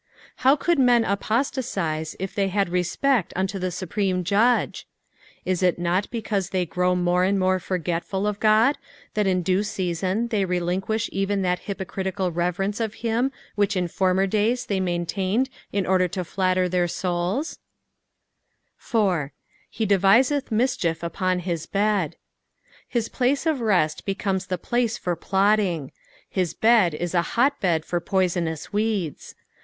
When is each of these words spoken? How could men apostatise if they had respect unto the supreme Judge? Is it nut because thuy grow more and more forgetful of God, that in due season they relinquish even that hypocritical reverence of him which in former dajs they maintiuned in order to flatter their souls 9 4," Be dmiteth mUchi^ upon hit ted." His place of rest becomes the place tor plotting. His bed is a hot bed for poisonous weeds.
How 0.37 0.55
could 0.55 0.79
men 0.79 1.05
apostatise 1.05 2.15
if 2.19 2.33
they 2.33 2.47
had 2.47 2.69
respect 2.69 3.33
unto 3.35 3.59
the 3.59 3.69
supreme 3.69 4.23
Judge? 4.23 4.87
Is 5.45 5.61
it 5.61 5.77
nut 5.77 6.07
because 6.09 6.49
thuy 6.49 6.67
grow 6.67 6.95
more 6.95 7.23
and 7.23 7.37
more 7.37 7.59
forgetful 7.59 8.25
of 8.25 8.39
God, 8.39 8.79
that 9.13 9.27
in 9.27 9.43
due 9.43 9.61
season 9.61 10.29
they 10.29 10.43
relinquish 10.43 11.07
even 11.13 11.43
that 11.43 11.59
hypocritical 11.69 12.31
reverence 12.31 12.79
of 12.79 12.95
him 13.05 13.31
which 13.53 13.77
in 13.77 13.87
former 13.87 14.25
dajs 14.27 14.65
they 14.65 14.79
maintiuned 14.79 15.49
in 15.71 15.85
order 15.85 16.07
to 16.07 16.23
flatter 16.23 16.67
their 16.67 16.87
souls 16.87 17.59
9 18.79 19.29
4," 19.29 19.33
Be 19.77 19.85
dmiteth 19.85 20.45
mUchi^ 20.49 21.03
upon 21.03 21.37
hit 21.41 21.67
ted." 21.71 22.15
His 22.87 23.07
place 23.07 23.45
of 23.45 23.61
rest 23.61 24.03
becomes 24.07 24.47
the 24.47 24.57
place 24.57 24.97
tor 24.97 25.15
plotting. 25.15 25.91
His 26.27 26.55
bed 26.55 26.95
is 26.95 27.13
a 27.13 27.21
hot 27.37 27.59
bed 27.59 27.85
for 27.85 27.99
poisonous 27.99 28.73
weeds. 28.73 29.35